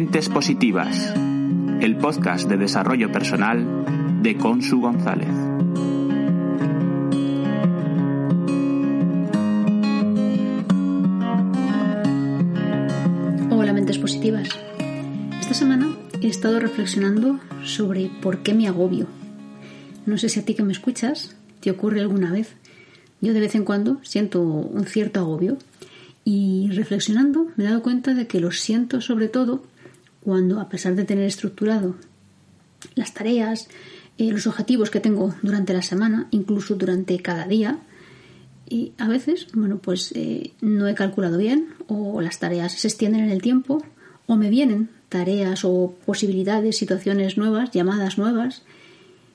[0.00, 1.12] Mentes Positivas,
[1.82, 5.28] el podcast de desarrollo personal de Consu González.
[13.50, 14.48] Hola mentes positivas.
[15.38, 19.06] Esta semana he estado reflexionando sobre por qué me agobio.
[20.06, 22.54] No sé si a ti que me escuchas te ocurre alguna vez.
[23.20, 25.58] Yo de vez en cuando siento un cierto agobio
[26.24, 29.62] y reflexionando me he dado cuenta de que lo siento sobre todo
[30.20, 31.96] cuando a pesar de tener estructurado
[32.94, 33.68] las tareas,
[34.18, 37.78] eh, los objetivos que tengo durante la semana, incluso durante cada día,
[38.68, 43.24] y a veces, bueno, pues eh, no he calculado bien o las tareas se extienden
[43.24, 43.82] en el tiempo
[44.26, 48.62] o me vienen tareas o posibilidades, situaciones nuevas, llamadas nuevas,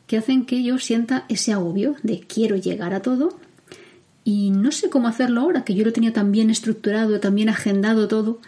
[0.08, 3.38] que hacen que yo sienta ese agobio de quiero llegar a todo
[4.24, 7.50] y no sé cómo hacerlo ahora, que yo lo tenía tan bien estructurado, tan bien
[7.50, 8.40] agendado todo,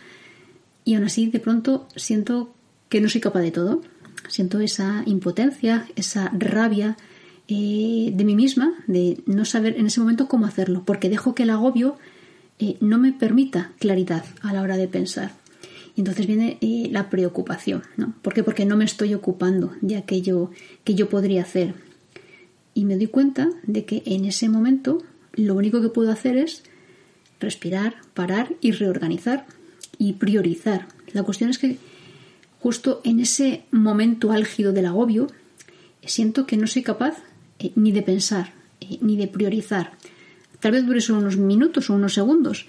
[0.87, 2.55] y aún así de pronto siento
[2.87, 3.81] que no soy capaz de todo.
[4.29, 6.95] Siento esa impotencia, esa rabia
[7.49, 11.43] eh, de mí misma, de no saber en ese momento cómo hacerlo, porque dejo que
[11.43, 11.97] el agobio
[12.59, 15.33] eh, no me permita claridad a la hora de pensar.
[15.97, 18.13] Y entonces viene eh, la preocupación, ¿no?
[18.21, 18.43] ¿Por qué?
[18.43, 20.51] Porque no me estoy ocupando de aquello
[20.85, 21.73] que yo podría hacer.
[22.73, 26.63] Y me doy cuenta de que en ese momento lo único que puedo hacer es
[27.41, 29.45] respirar, parar y reorganizar
[29.97, 30.87] y priorizar.
[31.13, 31.77] La cuestión es que
[32.59, 35.27] justo en ese momento álgido del agobio
[36.05, 37.17] siento que no soy capaz
[37.59, 39.93] eh, ni de pensar, eh, ni de priorizar.
[40.59, 42.65] Tal vez dure solo unos minutos o unos segundos,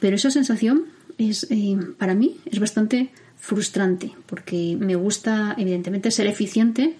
[0.00, 0.84] pero esa sensación
[1.18, 6.96] es eh, para mí es bastante frustrante porque me gusta evidentemente ser eficiente,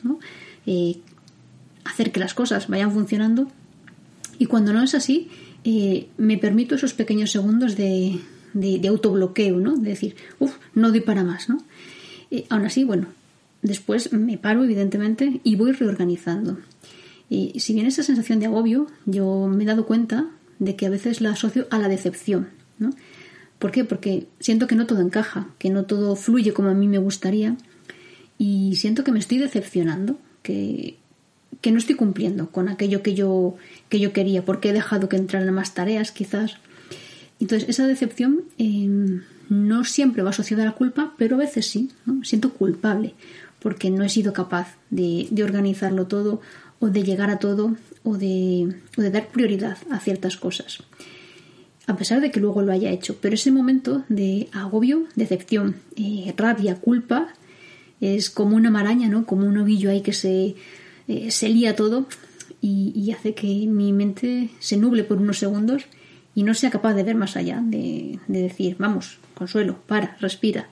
[1.85, 3.49] hacer que las cosas vayan funcionando
[4.39, 5.31] y cuando no es así
[6.19, 8.19] me permito esos pequeños segundos de,
[8.55, 9.77] de, autobloqueo, ¿no?
[9.77, 11.59] De decir, uff, no doy para más, ¿no?
[12.49, 13.09] aún así, bueno,
[13.61, 16.57] después me paro, evidentemente, y voy reorganizando.
[17.29, 20.27] Y si bien esa sensación de agobio, yo me he dado cuenta
[20.59, 22.49] de que a veces la asocio a la decepción,
[22.79, 22.91] ¿no?
[23.59, 23.85] ¿Por qué?
[23.85, 27.57] Porque siento que no todo encaja, que no todo fluye como a mí me gustaría
[28.37, 30.97] y siento que me estoy decepcionando, que,
[31.61, 33.55] que no estoy cumpliendo con aquello que yo,
[33.89, 36.57] que yo quería, porque he dejado que entraran más tareas quizás
[37.43, 41.91] entonces, esa decepción em, no siempre va asociada a la culpa, pero a veces sí.
[42.07, 42.23] ¿no?
[42.23, 43.15] siento culpable
[43.59, 46.41] porque no he sido capaz de, organizarlo todo
[46.79, 50.85] o de llegar a todo o de, dar prioridad a ciertas cosas.
[51.89, 53.17] A pesar de que luego lo haya hecho.
[53.21, 57.35] Pero ese momento de agobio, decepción, eh, rabia, culpa,
[58.01, 59.27] es como una maraña, ¿no?
[59.27, 60.55] Como un ovillo ahí que se,
[61.09, 62.07] eh, se lía todo
[62.61, 65.87] y hace que mi mente se nuble por unos segundos
[66.35, 70.69] y no sea capaz de ver más allá, de, decir, vamos, consuelo, para, respira,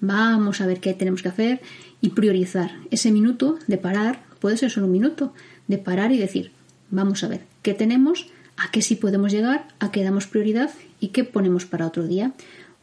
[0.00, 1.60] vamos a ver qué tenemos que hacer
[2.00, 2.72] y priorizar.
[2.90, 5.34] Ese minuto de parar, puede ser solo un minuto,
[5.66, 6.52] de parar y decir,
[6.90, 11.08] vamos a ver qué tenemos, a qué sí podemos llegar, a qué damos prioridad y
[11.08, 12.32] qué ponemos para otro día,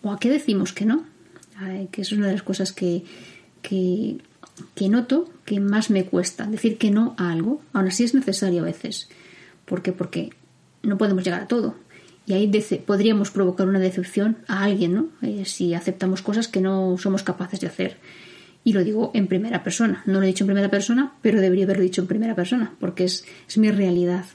[0.01, 1.05] o a qué decimos que no,
[1.91, 3.03] que es una de las cosas que,
[3.61, 4.17] que,
[4.75, 8.61] que noto que más me cuesta, decir que no a algo, aún así es necesario
[8.61, 9.07] a veces.
[9.65, 9.91] ¿Por qué?
[9.91, 10.31] Porque
[10.83, 11.75] no podemos llegar a todo
[12.27, 12.51] y ahí
[12.85, 15.07] podríamos provocar una decepción a alguien, ¿no?
[15.21, 17.97] Eh, si aceptamos cosas que no somos capaces de hacer.
[18.65, 20.03] Y lo digo en primera persona.
[20.05, 23.05] No lo he dicho en primera persona, pero debería haberlo dicho en primera persona, porque
[23.05, 23.23] es,
[23.55, 24.25] mi realidad.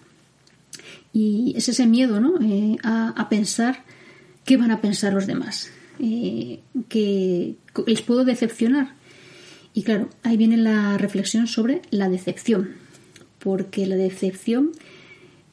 [1.12, 2.40] Y es ese miedo, ¿no?
[2.40, 3.84] Eh, a, pensar
[4.46, 5.70] qué van a pensar los demás.
[5.98, 7.56] Eh, que
[7.86, 8.94] les puedo decepcionar.
[9.74, 12.70] Y claro, ahí viene la reflexión sobre la decepción.
[13.38, 14.72] Porque la decepción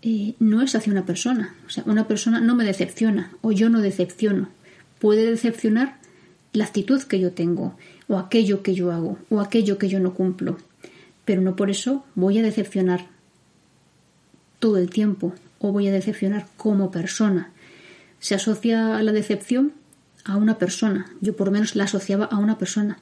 [0.02, 1.56] eh, no es hacia una persona.
[1.68, 4.50] O sea, una persona no me decepciona o yo no decepciono.
[5.00, 5.98] Puede decepcionar
[6.54, 10.14] la actitud que yo tengo o aquello que yo hago o aquello que yo no
[10.14, 10.58] cumplo.
[11.26, 13.08] Pero no por eso voy a decepcionar
[14.60, 17.52] todo el tiempo o voy a decepcionar como persona.
[18.20, 19.74] Se asocia a la decepción
[20.24, 21.12] a una persona.
[21.22, 23.00] Yo por lo menos la asociaba a una persona.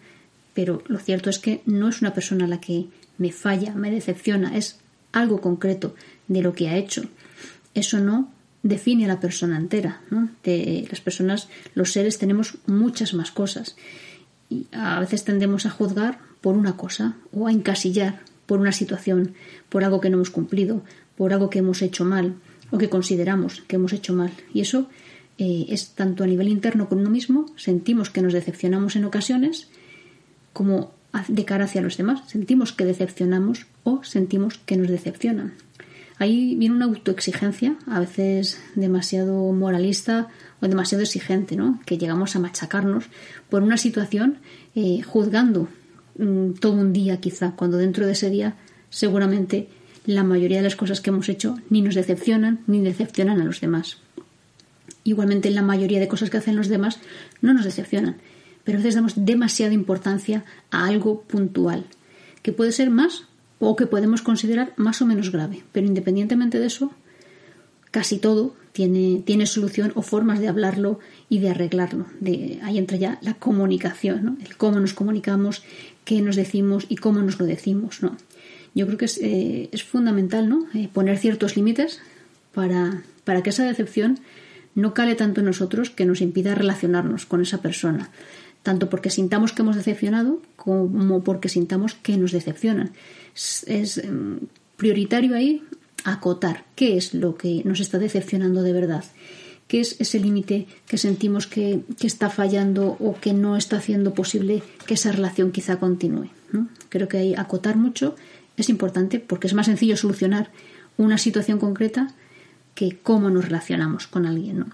[0.54, 2.88] Pero lo cierto es que no es una persona la que
[3.20, 4.80] me falla, me decepciona, es
[5.12, 5.96] algo concreto
[6.27, 7.03] de lo que ha hecho.
[7.74, 8.31] Eso no
[8.63, 10.01] define a la persona entera.
[10.09, 10.29] ¿no?
[10.44, 13.75] las personas, los seres, tenemos muchas más cosas.
[14.50, 19.33] Y a veces tendemos a juzgar por una cosa o a encasillar por una situación,
[19.69, 20.83] por algo que no hemos cumplido,
[21.18, 22.35] por algo que hemos hecho mal
[22.71, 24.31] o que consideramos que hemos hecho mal.
[24.53, 24.89] Y eso
[25.38, 29.69] eh, es tanto a nivel interno con uno mismo, sentimos que nos decepcionamos en ocasiones,
[30.53, 30.91] como
[31.27, 32.21] de cara hacia los demás.
[32.27, 35.53] Sentimos que decepcionamos o sentimos que nos decepcionan.
[36.19, 40.30] Ahí viene una autoexigencia, a veces demasiado moralista
[40.62, 41.80] o demasiado exigente, ¿no?
[41.86, 43.06] que llegamos a machacarnos
[43.50, 44.40] por una situación
[44.75, 45.68] eh, juzgando
[46.18, 48.56] mm, todo un día quizá, cuando dentro de ese día
[48.90, 49.69] seguramente
[50.06, 53.62] la mayoría de las cosas que hemos hecho ni nos decepcionan ni decepcionan a los
[53.62, 53.98] demás.
[55.04, 57.00] Igualmente la mayoría de cosas que hacen los demás
[57.42, 58.18] no nos decepcionan,
[58.63, 61.86] pero a veces damos demasiada importancia a algo puntual,
[62.42, 63.28] que puede ser más
[63.59, 65.63] o que podemos considerar más o menos grave.
[65.71, 66.92] Pero independientemente de eso,
[67.92, 71.00] casi todo tiene, tiene solución o formas de hablarlo
[71.30, 72.06] y de arreglarlo.
[72.19, 74.38] De, ahí entra ya la comunicación, ¿no?
[74.45, 75.63] el cómo nos comunicamos,
[76.06, 78.04] qué nos decimos y cómo nos lo decimos.
[78.04, 78.15] ¿no?
[78.75, 80.68] Yo creo que es, eh, es fundamental ¿no?
[80.74, 82.00] Eh, poner ciertos límites
[82.53, 84.19] para, para que esa decepción
[84.75, 88.12] no cale tanto en nosotros que nos impida relacionarnos con esa persona
[88.68, 92.92] tanto porque sintamos que hemos decepcionado como porque sintamos que nos decepcionan
[93.66, 94.40] es, em,
[94.75, 95.64] prioritario ahí
[96.04, 99.06] acotar qué es lo que nos está decepcionando de verdad,
[99.68, 104.64] qué es ese límite que sentimos que, está fallando o que no está haciendo posible
[104.86, 106.30] que esa relación quizá continúe.
[106.90, 108.16] Creo que ahí acotar mucho
[108.58, 110.52] es importante porque es más sencillo solucionar
[110.98, 112.13] una situación concreta
[112.75, 114.66] que cómo nos relacionamos con alguien.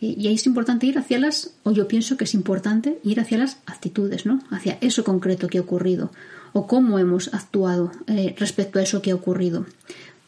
[0.00, 3.36] Y ahí es importante ir hacia las, o yo pienso que es importante ir hacia
[3.36, 4.40] las actitudes, ¿no?
[4.50, 6.10] hacia eso concreto que ha ocurrido
[6.52, 9.66] o cómo hemos actuado eh, respecto a eso que ha ocurrido.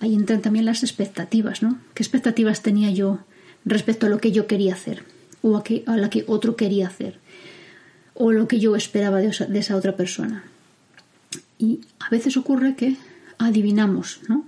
[0.01, 1.79] Ahí entran también las expectativas, ¿no?
[1.95, 3.21] ¿Qué expectativas tenía yo
[3.65, 5.05] respecto a lo que yo quería hacer
[5.43, 7.19] o a, que, a la que otro quería hacer
[8.15, 10.45] o lo que yo esperaba de esa, de esa otra persona?
[11.59, 12.97] Y a veces ocurre que
[13.39, 14.45] adivinamos, ¿no?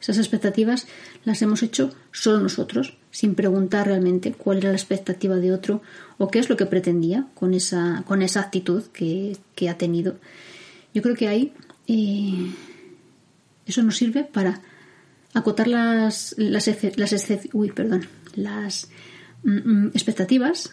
[0.00, 0.86] Esas expectativas
[1.24, 5.82] las hemos hecho solo nosotros, sin preguntar realmente cuál era la expectativa de otro
[6.16, 10.16] o qué es lo que pretendía con esa, con esa actitud que, que ha tenido.
[10.94, 11.52] Yo creo que ahí
[11.86, 12.50] eh,
[13.66, 14.62] eso nos sirve para
[15.34, 16.68] acotar las, las,
[17.74, 18.88] perdón, las
[19.42, 20.72] mm, mm, expectativas,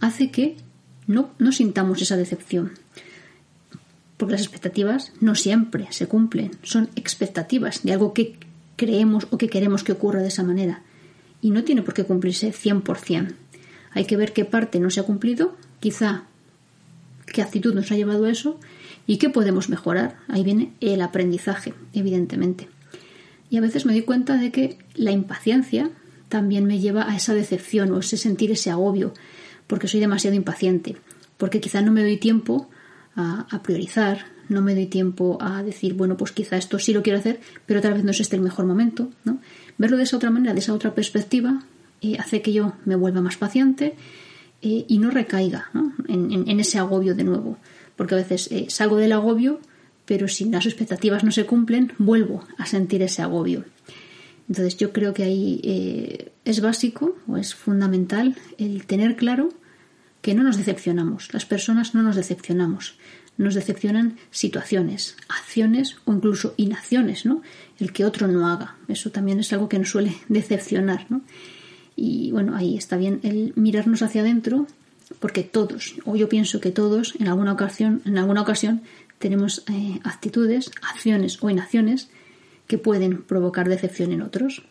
[0.00, 0.56] hace que
[1.06, 2.72] no, no sintamos esa decepción.
[4.16, 8.38] Porque las expectativas no siempre se cumplen, son expectativas de algo que
[8.80, 10.82] creemos o que queremos que ocurra de esa manera.
[11.42, 13.34] Y no tiene por qué cumplirse 100%.
[13.92, 16.24] Hay que ver qué parte no se ha cumplido, quizá
[17.26, 18.58] qué actitud nos ha llevado a eso
[19.10, 20.18] ¿Y qué podemos mejorar?
[20.28, 22.68] Ahí viene el aprendizaje, evidentemente.
[23.50, 25.90] Y a veces me doy cuenta de que la impaciencia
[26.28, 29.12] también me lleva a esa decepción o ese sentir ese agobio,
[29.66, 30.96] porque soy demasiado impaciente,
[31.38, 32.70] porque quizá no me doy tiempo
[33.16, 37.18] a, priorizar, no me doy tiempo a decir, bueno, pues quizá esto sí lo quiero
[37.18, 39.08] hacer, pero tal vez no es este el mejor momento.
[39.24, 39.38] ¿no?
[39.78, 41.62] Verlo de esa otra manera, de esa otra perspectiva,
[42.02, 43.94] eh, hace que yo me vuelva más paciente
[44.62, 45.70] eh, y no recaiga
[46.08, 47.58] en, ese agobio de nuevo
[47.96, 49.60] porque a veces eh, salgo del agobio,
[50.06, 53.64] pero si las expectativas no se cumplen, vuelvo a sentir ese agobio.
[54.48, 59.50] Entonces yo creo que ahí es básico o es fundamental el tener claro
[60.22, 62.96] que no nos decepcionamos, las personas no nos decepcionamos,
[63.40, 67.40] nos decepcionan situaciones, acciones o incluso inacciones, ¿no?
[67.78, 71.22] El que otro no haga, eso también es algo que nos suele decepcionar, ¿no?
[71.96, 74.66] Y bueno, ahí está bien el mirarnos hacia adentro
[75.20, 78.82] porque todos, o yo pienso que todos, en alguna ocasión, en alguna ocasión
[79.18, 82.10] tenemos eh, actitudes, acciones o inacciones
[82.66, 84.62] que pueden provocar decepción en otros,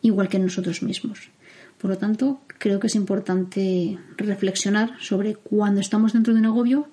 [0.00, 1.30] igual que en nosotros mismos.
[1.78, 6.88] Por lo tanto, creo que es importante reflexionar sobre cuando estamos dentro de un agobio,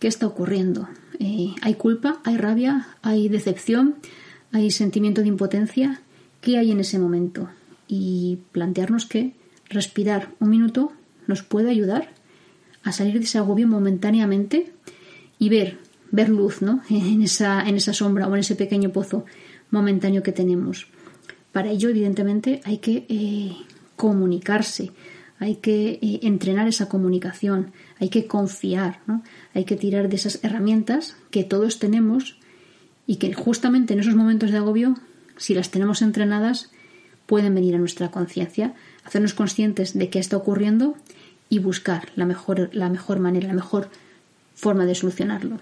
[0.00, 0.88] qué está ocurriendo.
[1.20, 2.20] Eh, ¿Hay culpa?
[2.24, 2.88] ¿Hay rabia?
[3.02, 3.96] ¿Hay decepción?
[4.50, 6.00] ¿Hay sentimiento de impotencia?
[6.40, 7.48] ¿Qué hay en ese momento?
[7.86, 9.34] Y plantearnos que
[9.68, 10.90] respirar un minuto
[11.28, 12.10] nos puede ayudar
[12.82, 14.72] a salir de ese agobio momentáneamente
[15.38, 15.78] y ver,
[16.10, 16.82] ver luz ¿no?
[16.90, 19.26] en, esa, en esa sombra o en ese pequeño pozo
[19.70, 20.88] momentáneo que tenemos.
[21.52, 23.56] Para ello, evidentemente, hay que eh,
[23.96, 24.92] comunicarse,
[25.40, 29.22] hay que eh, entrenar esa comunicación, hay que confiar, ¿no?
[29.54, 32.36] hay que tirar de esas herramientas que todos tenemos
[33.06, 34.94] y que justamente en esos momentos de agobio,
[35.38, 36.70] si las tenemos entrenadas,
[37.26, 40.94] pueden venir a nuestra conciencia, hacernos conscientes de qué está ocurriendo
[41.48, 43.88] y buscar la mejor, la mejor manera, la mejor
[44.54, 45.58] forma de solucionarlo.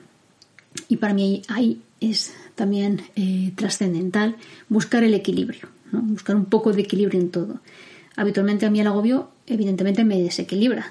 [0.88, 4.36] Y para mí ahí es también eh, trascendental
[4.68, 7.60] buscar el equilibrio, buscar un poco de equilibrio en todo.
[8.18, 10.90] Habitualmente a mí el agobio evidentemente me desequilibra.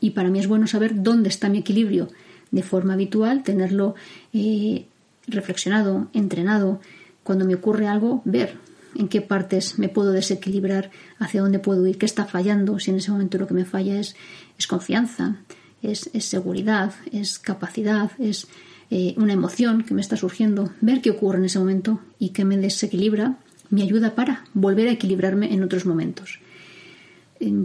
[0.00, 2.08] Y para mí es bueno saber dónde está mi equilibrio
[2.50, 3.94] de forma habitual, tenerlo
[4.32, 4.86] eh,
[5.26, 6.80] reflexionado, entrenado.
[7.22, 8.56] Cuando me ocurre algo, ver
[8.94, 12.96] en qué partes me puedo desequilibrar, hacia dónde puedo ir, qué está fallando, si en
[12.96, 14.16] ese momento lo que me falla es,
[14.58, 15.36] es confianza,
[15.82, 18.46] es, seguridad, es capacidad, es
[18.90, 22.46] eh, una emoción que me está surgiendo, ver qué ocurre en ese momento y qué
[22.46, 23.36] me desequilibra,
[23.70, 26.40] me ayuda para volver a equilibrarme en otros momentos.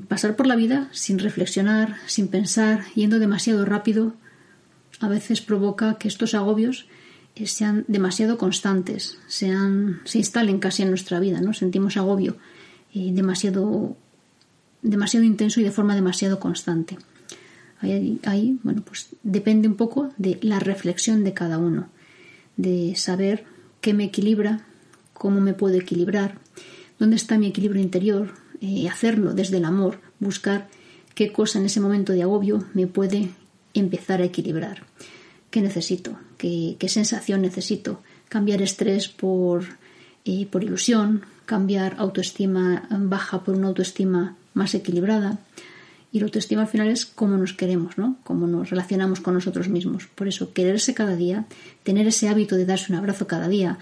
[0.07, 4.13] pasar por la vida sin reflexionar, sin pensar, yendo demasiado rápido,
[4.99, 6.87] a veces provoca que estos agobios
[7.35, 11.53] eh, sean demasiado constantes, sean, se instalen casi en nuestra vida, ¿no?
[11.53, 12.37] Sentimos agobio
[12.93, 13.95] eh, demasiado,
[14.81, 16.97] demasiado intenso y de forma demasiado constante.
[17.79, 21.87] Ahí, ahí, bueno, pues depende un poco de la reflexión de cada uno,
[22.57, 23.45] de saber
[23.79, 24.67] qué me equilibra,
[25.21, 26.39] cómo me puedo equilibrar,
[26.97, 30.67] dónde está mi equilibrio interior, eh, hacerlo desde el amor, buscar
[31.13, 33.29] qué cosa en ese momento de agobio me puede
[33.75, 34.81] empezar a equilibrar.
[35.51, 36.17] ¿Qué necesito?
[36.39, 38.01] ¿Qué, sensación necesito?
[38.29, 39.65] Cambiar estrés por,
[40.25, 45.37] eh, por ilusión, cambiar autoestima baja por una autoestima más equilibrada.
[46.11, 48.17] Y la autoestima al final es cómo nos queremos, ¿no?
[48.23, 50.07] Cómo nos relacionamos con nosotros mismos.
[50.07, 51.45] Por eso, quererse cada día,
[51.83, 53.77] tener ese hábito de darse un abrazo cada día,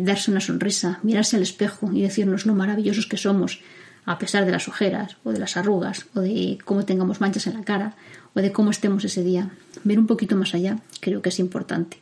[0.00, 3.60] darse una sonrisa, mirarse al espejo y decirnos lo maravillosos que somos,
[4.04, 7.54] a pesar de las ojeras o de las arrugas o de cómo tengamos manchas en
[7.54, 7.96] la cara
[8.34, 9.50] o de cómo estemos ese día.
[9.84, 11.98] Ver un poquito más allá creo que es importante.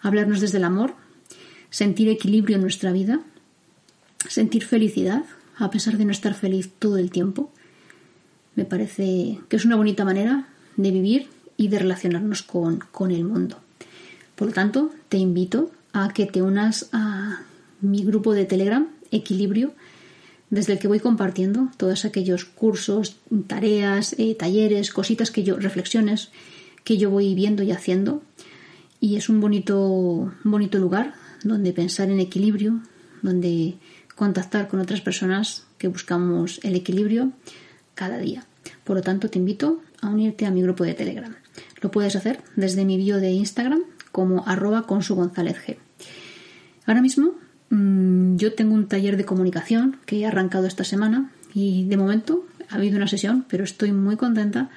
[0.00, 0.94] Hablarnos desde el amor,
[1.70, 3.20] sentir equilibrio en nuestra vida,
[4.28, 5.24] sentir felicidad
[5.58, 7.50] a pesar de no estar feliz todo el tiempo.
[8.54, 13.24] Me parece que es una bonita manera de vivir y de relacionarnos con, con el
[13.24, 13.58] mundo.
[14.34, 17.40] Por lo tanto, te invito a que te unas a
[17.80, 19.72] mi grupo de Telegram, Equilibrio,
[20.50, 26.30] desde el que voy compartiendo todos aquellos cursos, tareas, eh, talleres, cositas que yo, reflexiones
[26.84, 28.22] que yo voy viendo y haciendo.
[29.00, 32.82] Y es un bonito, bonito lugar donde pensar en equilibrio,
[33.22, 33.76] donde
[34.14, 37.32] contactar con otras personas que buscamos el equilibrio
[37.94, 38.44] cada día.
[38.84, 41.34] Por lo tanto, te invito a unirte a mi grupo de Telegram.
[41.80, 43.80] Lo puedes hacer desde mi bio de Instagram
[44.12, 45.85] como arroba con su González G.
[46.86, 47.34] Ahora mismo
[47.70, 52.46] Mm, yo tengo un taller de comunicación que he arrancado esta semana y de momento
[52.68, 54.70] ha habido una sesión, pero estoy muy contenta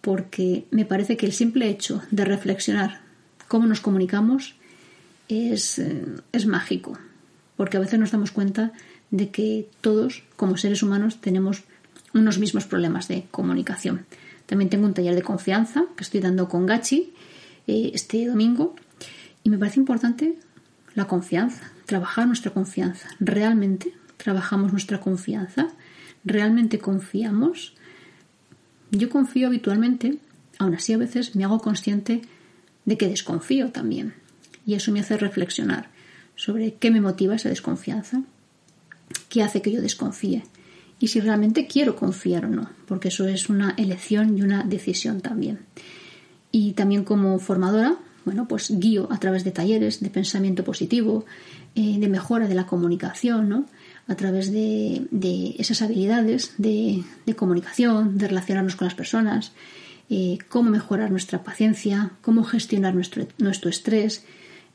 [0.00, 3.00] porque me parece que el simple hecho de reflexionar
[3.48, 4.54] cómo nos comunicamos
[5.28, 6.98] es, eh, es mágico,
[7.56, 8.72] porque a veces nos damos cuenta
[9.10, 11.64] de que todos, como seres humanos, tenemos
[12.14, 14.06] unos mismos problemas de comunicación.
[14.46, 17.12] También tengo un taller de confianza que estoy dando con Gachi
[17.66, 18.76] eh, este domingo
[19.42, 20.36] y me parece importante
[20.94, 23.08] la confianza, trabajar nuestra confianza.
[23.20, 25.68] ¿Realmente trabajamos nuestra confianza?
[26.24, 27.74] ¿Realmente confiamos?
[28.90, 30.18] Yo confío habitualmente,
[30.58, 32.22] aún así a veces me hago consciente
[32.84, 34.14] de que desconfío también.
[34.66, 35.88] Y eso me hace reflexionar
[36.36, 38.22] sobre qué me motiva esa desconfianza,
[39.28, 40.42] qué hace que yo desconfíe
[41.00, 45.22] y si realmente quiero confiar o no, porque eso es una elección y una decisión
[45.22, 45.60] también.
[46.52, 51.24] Y también como formadora, bueno, pues guío a través de talleres de pensamiento positivo,
[51.74, 53.66] eh, de mejora de la comunicación, ¿no?
[54.10, 57.04] a través de, esas habilidades de,
[57.36, 59.52] comunicación, de relacionarnos con las personas,
[60.08, 64.24] eh, cómo mejorar nuestra paciencia, cómo gestionar nuestro, nuestro estrés,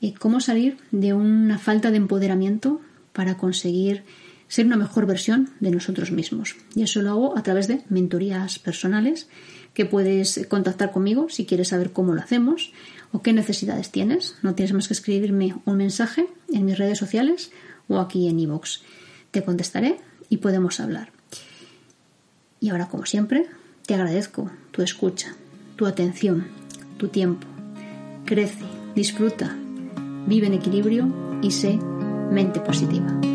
[0.01, 2.79] eh, cómo salir de una falta de empoderamiento
[3.11, 4.03] para conseguir
[4.47, 6.55] ser una mejor versión de nosotros mismos.
[6.73, 9.27] Y eso lo hago a través de mentorías personales
[9.73, 12.71] que puedes contactar conmigo si quieres saber cómo lo hacemos
[13.15, 14.35] o qué necesidades tienes.
[14.41, 17.49] No tienes más que escribirme un mensaje en mis redes sociales
[17.87, 18.81] o aquí en iVoox.
[19.31, 21.13] Te contestaré y podemos hablar.
[22.59, 23.47] Y ahora, como siempre,
[23.85, 25.33] te agradezco tu escucha,
[25.77, 26.47] tu atención,
[26.97, 27.47] tu tiempo.
[28.25, 29.55] Crece, disfruta,
[30.27, 31.79] vive en equilibrio y sé
[32.31, 33.34] mente positiva.